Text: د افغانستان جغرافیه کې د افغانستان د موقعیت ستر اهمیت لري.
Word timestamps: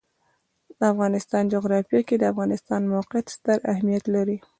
د 0.77 0.79
افغانستان 0.93 1.43
جغرافیه 1.53 2.01
کې 2.07 2.15
د 2.17 2.23
افغانستان 2.33 2.79
د 2.83 2.87
موقعیت 2.95 3.27
ستر 3.35 3.57
اهمیت 3.73 4.05
لري. 4.15 4.37